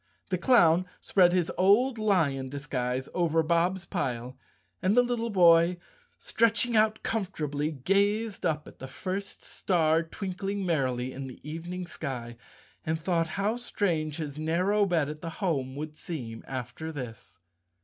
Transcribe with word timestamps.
The 0.31 0.37
clown 0.39 0.87
spread 0.99 1.31
his 1.31 1.51
old 1.59 1.99
lion 1.99 2.49
disguise 2.49 3.07
over 3.13 3.43
Bob's 3.43 3.85
pile 3.85 4.35
and 4.81 4.97
the 4.97 5.03
little 5.03 5.29
boy, 5.29 5.77
stretching 6.17 6.75
out 6.75 7.03
com¬ 7.03 7.27
fortably, 7.29 7.83
gazed 7.83 8.43
up 8.43 8.67
at 8.67 8.79
the 8.79 8.87
first 8.87 9.43
star 9.45 10.01
twinkling 10.01 10.65
merrily 10.65 11.13
in 11.13 11.27
the 11.27 11.39
evening 11.47 11.85
sky 11.85 12.35
and 12.83 12.99
thought 12.99 13.27
how 13.37 13.57
strange 13.57 14.15
his 14.15 14.39
narrow 14.39 14.87
bed 14.87 15.07
at 15.07 15.21
the 15.21 15.29
home 15.37 15.75
would 15.75 15.95
seem 15.95 16.43
after 16.47 16.91
this. 16.91 17.37